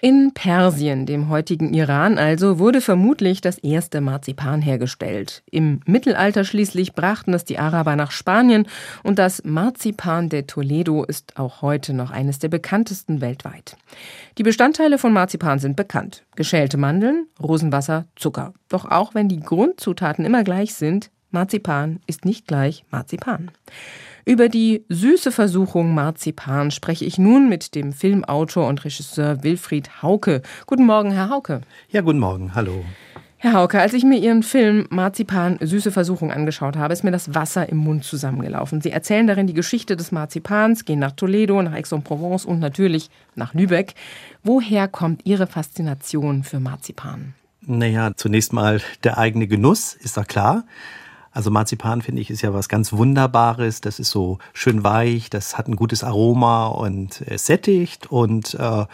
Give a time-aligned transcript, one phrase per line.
[0.00, 5.42] In Persien, dem heutigen Iran also, wurde vermutlich das erste Marzipan hergestellt.
[5.50, 8.68] Im Mittelalter schließlich brachten es die Araber nach Spanien
[9.02, 13.76] und das Marzipan de Toledo ist auch heute noch eines der bekanntesten weltweit.
[14.38, 16.22] Die Bestandteile von Marzipan sind bekannt.
[16.36, 18.54] Geschälte Mandeln, Rosenwasser, Zucker.
[18.68, 23.50] Doch auch wenn die Grundzutaten immer gleich sind, Marzipan ist nicht gleich Marzipan.
[24.24, 30.42] Über die süße Versuchung Marzipan spreche ich nun mit dem Filmautor und Regisseur Wilfried Hauke.
[30.66, 31.60] Guten Morgen, Herr Hauke.
[31.90, 32.54] Ja, guten Morgen.
[32.54, 32.84] Hallo.
[33.40, 37.34] Herr Hauke, als ich mir Ihren Film Marzipan Süße Versuchung angeschaut habe, ist mir das
[37.34, 38.80] Wasser im Mund zusammengelaufen.
[38.80, 43.54] Sie erzählen darin die Geschichte des Marzipans, gehen nach Toledo, nach Aix-en-Provence und natürlich nach
[43.54, 43.94] Lübeck.
[44.42, 47.34] Woher kommt Ihre Faszination für Marzipan?
[47.60, 50.64] Naja, zunächst mal der eigene Genuss, ist doch klar.
[51.38, 53.80] Also Marzipan finde ich ist ja was ganz Wunderbares.
[53.80, 58.86] Das ist so schön weich, das hat ein gutes Aroma und es sättigt und äh,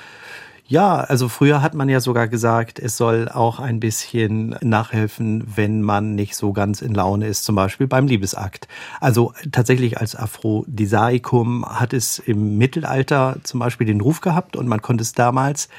[0.67, 5.81] ja, also früher hat man ja sogar gesagt, es soll auch ein bisschen nachhelfen, wenn
[5.81, 8.69] man nicht so ganz in Laune ist, zum Beispiel beim Liebesakt.
[9.01, 14.83] Also tatsächlich als Aphrodisaikum hat es im Mittelalter zum Beispiel den Ruf gehabt und man
[14.83, 15.71] konnte es damals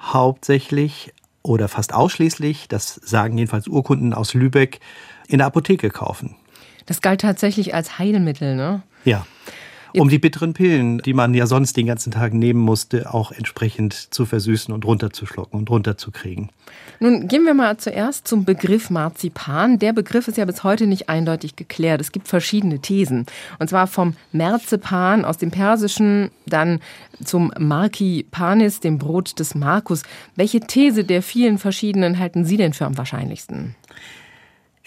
[0.00, 1.12] hauptsächlich
[1.42, 4.80] oder fast ausschließlich, das sagen jedenfalls Urkunden aus Lübeck,
[5.28, 6.36] in der Apotheke kaufen.
[6.86, 8.82] Das galt tatsächlich als Heilmittel, ne?
[9.04, 9.26] Ja.
[9.94, 13.94] Um die bitteren Pillen, die man ja sonst den ganzen Tag nehmen musste, auch entsprechend
[13.94, 16.50] zu versüßen und runterzuschlucken und runterzukriegen.
[17.00, 19.78] Nun gehen wir mal zuerst zum Begriff Marzipan.
[19.78, 22.00] Der Begriff ist ja bis heute nicht eindeutig geklärt.
[22.00, 23.24] Es gibt verschiedene Thesen.
[23.58, 26.80] Und zwar vom Merzepan aus dem Persischen, dann
[27.24, 30.02] zum Markipanis, dem Brot des Markus.
[30.34, 33.76] Welche These der vielen verschiedenen halten Sie denn für am wahrscheinlichsten?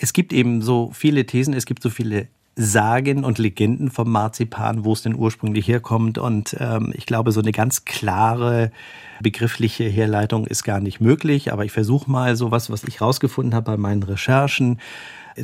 [0.01, 4.83] Es gibt eben so viele Thesen, es gibt so viele Sagen und Legenden vom Marzipan,
[4.83, 6.17] wo es denn ursprünglich herkommt.
[6.17, 8.71] Und ähm, ich glaube, so eine ganz klare
[9.21, 11.53] begriffliche Herleitung ist gar nicht möglich.
[11.53, 14.79] Aber ich versuche mal so was, was ich rausgefunden habe bei meinen Recherchen.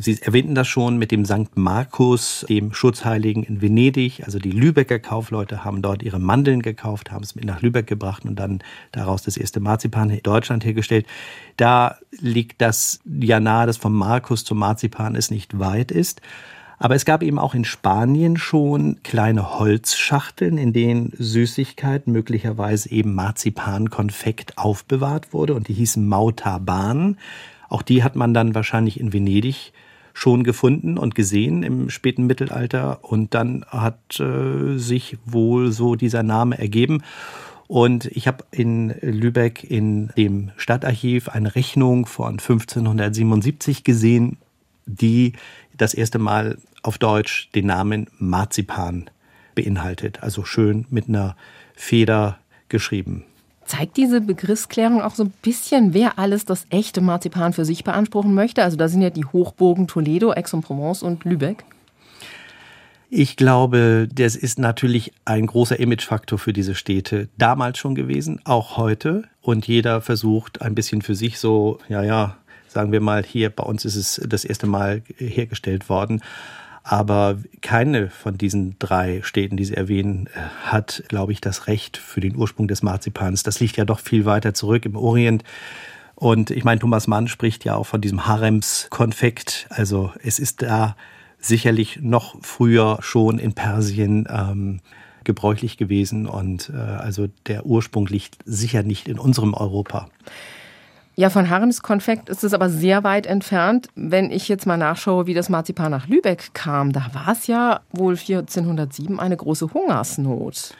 [0.00, 4.24] Sie erwähnten das schon mit dem Sankt Markus, dem Schutzheiligen in Venedig.
[4.24, 8.24] Also die Lübecker Kaufleute haben dort ihre Mandeln gekauft, haben es mit nach Lübeck gebracht
[8.24, 8.60] und dann
[8.92, 11.06] daraus das erste Marzipan in Deutschland hergestellt.
[11.56, 16.20] Da liegt das ja nahe, dass vom Markus zum Marzipan es nicht weit ist.
[16.78, 23.14] Aber es gab eben auch in Spanien schon kleine Holzschachteln, in denen Süßigkeit, möglicherweise eben
[23.14, 27.16] Marzipankonfekt aufbewahrt wurde und die hießen Mautaban.
[27.68, 29.72] Auch die hat man dann wahrscheinlich in Venedig
[30.16, 36.22] schon gefunden und gesehen im späten Mittelalter und dann hat äh, sich wohl so dieser
[36.22, 37.02] Name ergeben.
[37.68, 44.38] Und ich habe in Lübeck in dem Stadtarchiv eine Rechnung von 1577 gesehen,
[44.86, 45.34] die
[45.76, 49.10] das erste Mal auf Deutsch den Namen Marzipan
[49.54, 50.22] beinhaltet.
[50.22, 51.36] Also schön mit einer
[51.74, 52.38] Feder
[52.70, 53.24] geschrieben.
[53.66, 58.32] Zeigt diese Begriffsklärung auch so ein bisschen, wer alles das echte Marzipan für sich beanspruchen
[58.32, 58.62] möchte?
[58.62, 61.64] Also da sind ja die Hochburgen Toledo, Aix-en-Provence und Lübeck.
[63.08, 67.28] Ich glaube, das ist natürlich ein großer Imagefaktor für diese Städte.
[67.38, 69.24] Damals schon gewesen, auch heute.
[69.42, 72.36] Und jeder versucht ein bisschen für sich so, ja, ja,
[72.68, 76.20] sagen wir mal, hier bei uns ist es das erste Mal hergestellt worden.
[76.88, 80.38] Aber keine von diesen drei Städten, die Sie erwähnen, äh,
[80.70, 83.42] hat, glaube ich, das Recht für den Ursprung des Marzipans.
[83.42, 85.42] Das liegt ja doch viel weiter zurück im Orient.
[86.14, 89.66] Und ich meine, Thomas Mann spricht ja auch von diesem Haremskonfekt.
[89.68, 90.96] Also es ist da
[91.40, 94.80] sicherlich noch früher schon in Persien ähm,
[95.24, 96.26] gebräuchlich gewesen.
[96.26, 100.08] Und äh, also der Ursprung liegt sicher nicht in unserem Europa.
[101.18, 103.88] Ja, von Haremskonfekt ist es aber sehr weit entfernt.
[103.94, 107.80] Wenn ich jetzt mal nachschaue, wie das Marzipan nach Lübeck kam, da war es ja
[107.90, 110.74] wohl 1407 eine große Hungersnot.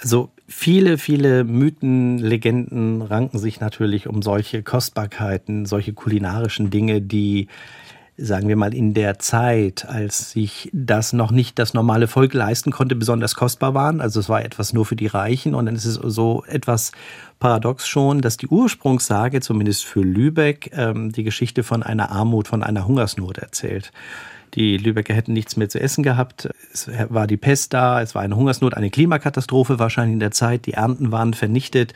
[0.00, 7.46] Also viele, viele Mythen, Legenden ranken sich natürlich um solche Kostbarkeiten, solche kulinarischen Dinge, die
[8.16, 12.70] sagen wir mal, in der Zeit, als sich das noch nicht das normale Volk leisten
[12.70, 14.00] konnte, besonders kostbar waren.
[14.00, 15.54] Also es war etwas nur für die Reichen.
[15.54, 16.92] Und dann ist es so etwas
[17.38, 22.62] paradox schon, dass die Ursprungssage, zumindest für Lübeck, ähm, die Geschichte von einer Armut, von
[22.62, 23.92] einer Hungersnot erzählt.
[24.54, 26.50] Die Lübecker hätten nichts mehr zu essen gehabt.
[26.72, 30.66] Es war die Pest da, es war eine Hungersnot, eine Klimakatastrophe wahrscheinlich in der Zeit.
[30.66, 31.94] Die Ernten waren vernichtet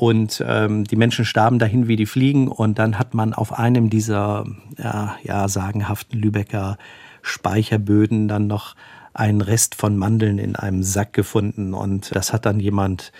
[0.00, 2.48] und ähm, die Menschen starben dahin wie die Fliegen.
[2.48, 4.46] Und dann hat man auf einem dieser
[4.78, 6.78] ja, ja sagenhaften Lübecker
[7.20, 8.76] Speicherböden dann noch
[9.12, 11.74] einen Rest von Mandeln in einem Sack gefunden.
[11.74, 13.12] Und das hat dann jemand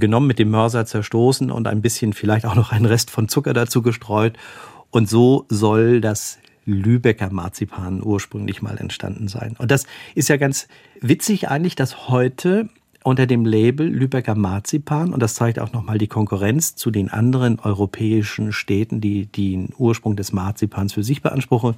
[0.00, 3.52] genommen, mit dem Mörser zerstoßen und ein bisschen vielleicht auch noch einen Rest von Zucker
[3.52, 4.36] dazu gestreut.
[4.90, 9.54] Und so soll das Lübecker Marzipan ursprünglich mal entstanden sein.
[9.58, 10.66] Und das ist ja ganz
[11.00, 12.70] witzig eigentlich, dass heute
[13.04, 15.12] unter dem Label Lübecker Marzipan.
[15.12, 20.16] Und das zeigt auch nochmal die Konkurrenz zu den anderen europäischen Städten, die den Ursprung
[20.16, 21.76] des Marzipans für sich beanspruchen,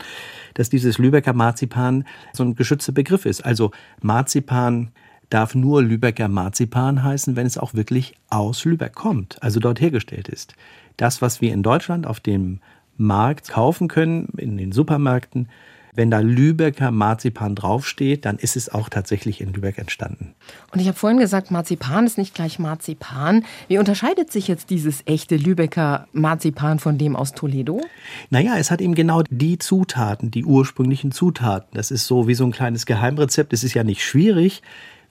[0.55, 3.44] dass dieses Lübecker Marzipan so ein geschützter Begriff ist.
[3.44, 4.93] Also Marzipan
[5.28, 10.28] darf nur Lübecker Marzipan heißen, wenn es auch wirklich aus Lübeck kommt, also dort hergestellt
[10.28, 10.55] ist.
[10.96, 12.61] Das, was wir in Deutschland auf dem
[12.96, 15.49] Markt kaufen können, in den Supermärkten,
[15.96, 20.34] wenn da Lübecker Marzipan draufsteht, dann ist es auch tatsächlich in Lübeck entstanden.
[20.70, 23.44] Und ich habe vorhin gesagt, Marzipan ist nicht gleich Marzipan.
[23.69, 27.81] Wie unterscheidet sich jetzt dieses echte Lübecker Marzipan von dem aus Toledo?
[28.28, 31.70] Naja, es hat eben genau die Zutaten, die ursprünglichen Zutaten.
[31.72, 33.54] Das ist so wie so ein kleines Geheimrezept.
[33.54, 34.62] Es ist ja nicht schwierig.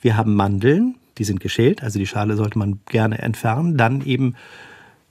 [0.02, 3.76] Wir haben Mandeln, die sind geschält, also die Schale sollte man gerne entfernen.
[3.76, 4.36] Dann eben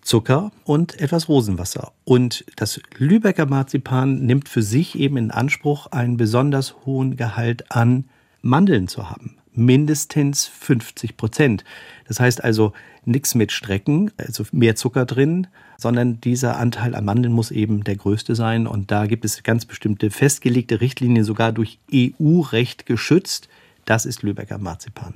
[0.04, 1.92] Zucker und etwas Rosenwasser.
[2.04, 8.04] Und das Lübecker Marzipan nimmt für sich eben in Anspruch, einen besonders hohen Gehalt an
[8.42, 9.38] Mandeln zu haben.
[9.54, 11.64] Mindestens 50 Prozent.
[12.06, 12.72] Das heißt also
[13.04, 15.46] nichts mit Strecken, also mehr Zucker drin,
[15.78, 18.66] sondern dieser Anteil an Mandeln muss eben der größte sein.
[18.66, 23.48] Und da gibt es ganz bestimmte festgelegte Richtlinien, sogar durch EU-Recht geschützt.
[23.84, 25.14] Das ist Lübecker Marzipan.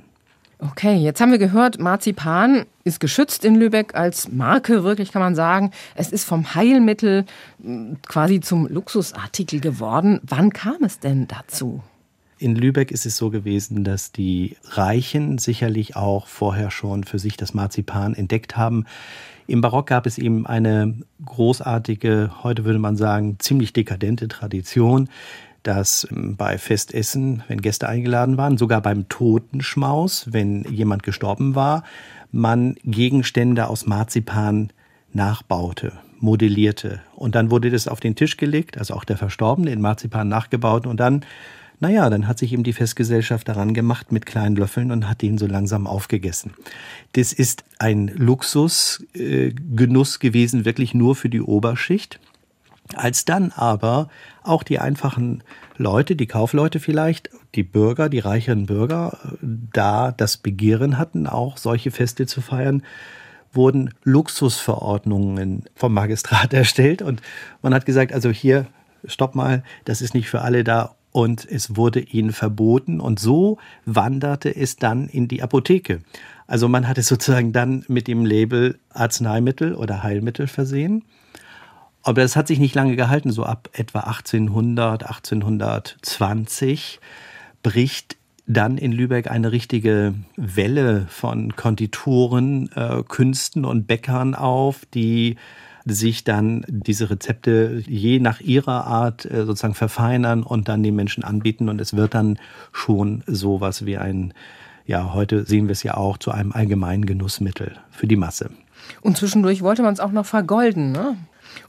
[0.61, 5.33] Okay, jetzt haben wir gehört, Marzipan ist geschützt in Lübeck als Marke, wirklich kann man
[5.33, 5.71] sagen.
[5.95, 7.25] Es ist vom Heilmittel
[7.63, 10.19] hm, quasi zum Luxusartikel geworden.
[10.23, 11.81] Wann kam es denn dazu?
[12.39, 17.37] In Lübeck ist es so gewesen, dass die Reichen sicherlich auch vorher schon für sich
[17.37, 18.85] das Marzipan entdeckt haben.
[19.47, 20.93] Im Barock gab es eben eine
[21.25, 25.09] großartige, heute würde man sagen, ziemlich dekadente Tradition
[25.63, 31.83] dass ähm, bei Festessen, wenn Gäste eingeladen waren, sogar beim Totenschmaus, wenn jemand gestorben war,
[32.31, 34.69] man Gegenstände aus Marzipan
[35.13, 37.01] nachbaute, modellierte.
[37.15, 40.85] Und dann wurde das auf den Tisch gelegt, also auch der Verstorbene in Marzipan nachgebaut.
[40.85, 41.25] Und dann,
[41.79, 45.37] naja, dann hat sich eben die Festgesellschaft daran gemacht mit kleinen Löffeln und hat den
[45.37, 46.53] so langsam aufgegessen.
[47.13, 52.19] Das ist ein Luxusgenuss äh, gewesen, wirklich nur für die Oberschicht.
[52.95, 54.09] Als dann aber
[54.43, 55.43] auch die einfachen
[55.77, 61.91] Leute, die Kaufleute vielleicht, die Bürger, die reicheren Bürger, da das Begehren hatten, auch solche
[61.91, 62.83] Feste zu feiern,
[63.53, 67.01] wurden Luxusverordnungen vom Magistrat erstellt.
[67.01, 67.21] Und
[67.61, 68.67] man hat gesagt, also hier,
[69.05, 70.95] stopp mal, das ist nicht für alle da.
[71.11, 72.99] Und es wurde ihnen verboten.
[72.99, 76.01] Und so wanderte es dann in die Apotheke.
[76.45, 81.03] Also man hat es sozusagen dann mit dem Label Arzneimittel oder Heilmittel versehen
[82.03, 83.31] aber das hat sich nicht lange gehalten.
[83.31, 86.99] So ab etwa 1800, 1820
[87.61, 88.17] bricht
[88.47, 95.35] dann in Lübeck eine richtige Welle von Konditoren, äh, Künsten und Bäckern auf, die
[95.85, 101.23] sich dann diese Rezepte je nach ihrer Art äh, sozusagen verfeinern und dann den Menschen
[101.23, 101.69] anbieten.
[101.69, 102.39] Und es wird dann
[102.71, 104.33] schon sowas wie ein,
[104.85, 108.49] ja, heute sehen wir es ja auch, zu einem allgemeinen Genussmittel für die Masse.
[109.01, 111.17] Und zwischendurch wollte man es auch noch vergolden, ne?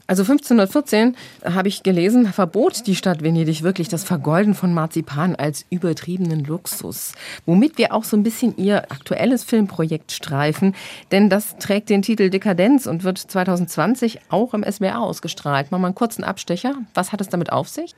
[0.07, 1.15] Also 1514
[1.45, 7.13] habe ich gelesen, verbot die Stadt Venedig wirklich das Vergolden von Marzipan als übertriebenen Luxus.
[7.45, 10.75] Womit wir auch so ein bisschen ihr aktuelles Filmprojekt streifen,
[11.11, 15.71] denn das trägt den Titel Dekadenz und wird 2020 auch im SWR ausgestrahlt.
[15.71, 16.75] Machen wir einen kurzen Abstecher.
[16.93, 17.95] Was hat es damit auf sich?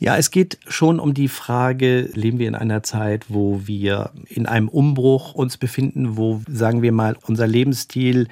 [0.00, 4.46] Ja, es geht schon um die Frage, leben wir in einer Zeit, wo wir in
[4.46, 8.28] einem Umbruch uns befinden, wo, sagen wir mal, unser Lebensstil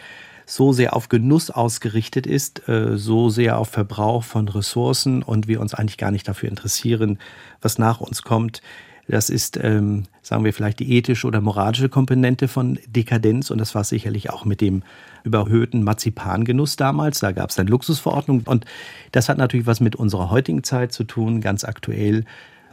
[0.46, 5.60] so sehr auf Genuss ausgerichtet ist, äh, so sehr auf Verbrauch von Ressourcen und wir
[5.60, 7.18] uns eigentlich gar nicht dafür interessieren,
[7.60, 8.62] was nach uns kommt.
[9.08, 13.74] Das ist, ähm, sagen wir vielleicht, die ethische oder moralische Komponente von Dekadenz und das
[13.74, 14.82] war sicherlich auch mit dem
[15.22, 17.20] überhöhten Marzipangenuss damals.
[17.20, 18.64] Da gab es dann Luxusverordnung und
[19.12, 22.24] das hat natürlich was mit unserer heutigen Zeit zu tun, ganz aktuell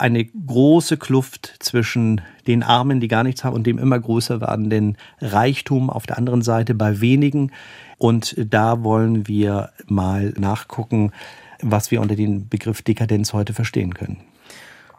[0.03, 4.97] eine große Kluft zwischen den Armen, die gar nichts haben, und dem immer größer werdenden
[5.21, 7.53] Reichtum auf der anderen Seite bei wenigen.
[7.97, 11.13] Und da wollen wir mal nachgucken,
[11.61, 14.17] was wir unter dem Begriff Dekadenz heute verstehen können.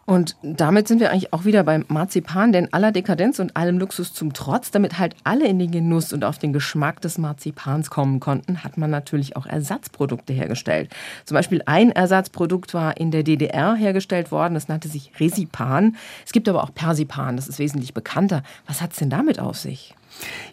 [0.07, 4.13] Und damit sind wir eigentlich auch wieder beim Marzipan, denn aller Dekadenz und allem Luxus
[4.13, 8.19] zum Trotz, damit halt alle in den Genuss und auf den Geschmack des Marzipans kommen
[8.19, 10.91] konnten, hat man natürlich auch Ersatzprodukte hergestellt.
[11.25, 15.95] Zum Beispiel ein Ersatzprodukt war in der DDR hergestellt worden, das nannte sich Resipan.
[16.23, 18.43] Es gibt aber auch Persipan, das ist wesentlich bekannter.
[18.67, 19.95] Was hat es denn damit auf sich?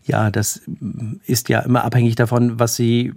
[0.05, 0.63] Ja, das
[1.27, 3.13] ist ja immer abhängig davon, was Sie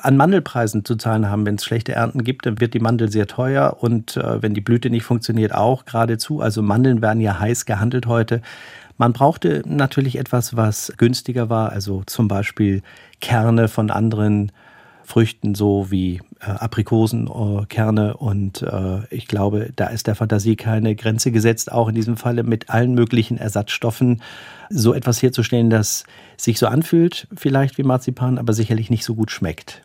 [0.00, 1.44] an Mandelpreisen zu zahlen haben.
[1.44, 4.62] Wenn es schlechte Ernten gibt, dann wird die Mandel sehr teuer und äh, wenn die
[4.62, 6.40] Blüte nicht funktioniert, auch geradezu.
[6.40, 8.40] Also Mandeln werden ja heiß gehandelt heute.
[8.96, 12.82] Man brauchte natürlich etwas, was günstiger war, also zum Beispiel
[13.20, 14.52] Kerne von anderen
[15.04, 21.32] Früchten, so wie äh, Aprikosenkerne und äh, ich glaube, da ist der Fantasie keine Grenze
[21.32, 24.22] gesetzt, auch in diesem Falle mit allen möglichen Ersatzstoffen
[24.70, 26.04] so etwas herzustellen, das
[26.36, 29.82] sich so anfühlt, vielleicht wie Marzipan, aber sicherlich nicht so gut schmeckt.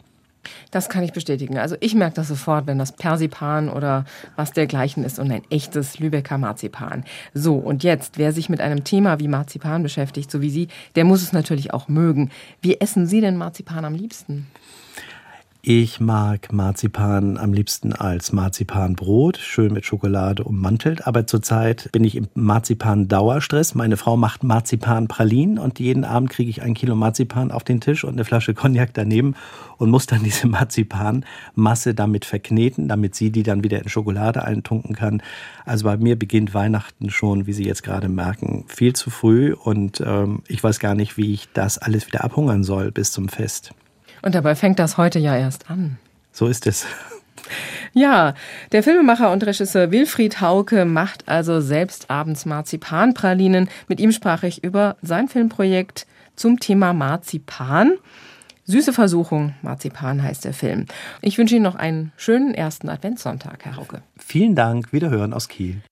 [0.72, 1.58] Das kann ich bestätigen.
[1.58, 6.00] Also ich merke das sofort, wenn das Persipan oder was dergleichen ist und ein echtes
[6.00, 7.04] Lübecker Marzipan.
[7.34, 11.04] So, und jetzt, wer sich mit einem Thema wie Marzipan beschäftigt, so wie Sie, der
[11.04, 12.30] muss es natürlich auch mögen.
[12.62, 14.48] Wie essen Sie denn Marzipan am liebsten?
[15.68, 21.08] Ich mag Marzipan am liebsten als Marzipanbrot, schön mit Schokolade ummantelt.
[21.08, 23.74] Aber zurzeit bin ich im Marzipan-Dauerstress.
[23.74, 28.04] Meine Frau macht Marzipan-Pralinen und jeden Abend kriege ich ein Kilo Marzipan auf den Tisch
[28.04, 29.34] und eine Flasche Cognac daneben
[29.78, 34.94] und muss dann diese Marzipanmasse damit verkneten, damit sie die dann wieder in Schokolade eintunken
[34.94, 35.24] kann.
[35.66, 40.00] Also bei mir beginnt Weihnachten schon, wie Sie jetzt gerade merken, viel zu früh und
[40.06, 43.74] ähm, ich weiß gar nicht, wie ich das alles wieder abhungern soll bis zum Fest.
[44.26, 45.98] Und dabei fängt das heute ja erst an.
[46.32, 46.86] So ist es.
[47.94, 48.34] Ja,
[48.72, 53.70] der Filmemacher und Regisseur Wilfried Hauke macht also selbst abends Marzipanpralinen.
[53.88, 57.94] Mit ihm sprach ich über sein Filmprojekt zum Thema Marzipan.
[58.66, 60.88] Süße Versuchung, Marzipan heißt der Film.
[61.22, 64.02] Ich wünsche Ihnen noch einen schönen ersten Adventssonntag, Herr Hauke.
[64.18, 65.84] Vielen Dank, Wiederhören aus Kiel.